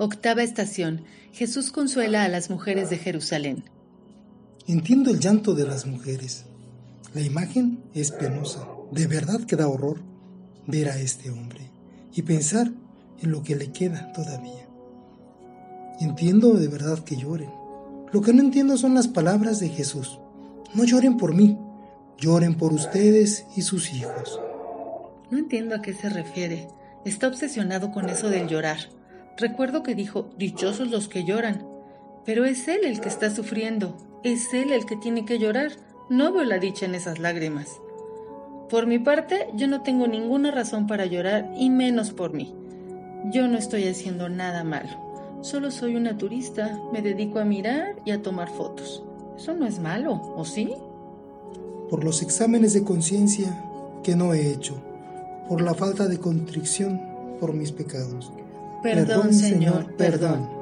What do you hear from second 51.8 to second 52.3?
Por los